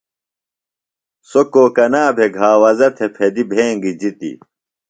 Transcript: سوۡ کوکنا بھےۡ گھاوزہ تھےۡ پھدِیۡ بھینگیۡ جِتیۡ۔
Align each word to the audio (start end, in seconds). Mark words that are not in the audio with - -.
سوۡ 1.29 1.47
کوکنا 1.53 2.03
بھےۡ 2.15 2.31
گھاوزہ 2.37 2.87
تھےۡ 2.95 3.11
پھدِیۡ 3.15 3.49
بھینگیۡ 3.51 3.97
جِتیۡ۔ 3.99 4.37